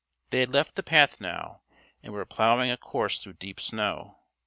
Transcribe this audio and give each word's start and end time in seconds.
They 0.31 0.39
had 0.39 0.49
left 0.51 0.73
the 0.77 0.81
path 0.81 1.21
now, 1.21 1.61
and 2.01 2.11
were 2.11 2.25
plowing 2.25 2.71
a 2.71 2.75
course 2.77 3.19
through 3.19 3.33
deep 3.33 3.59
snow. 3.59 4.17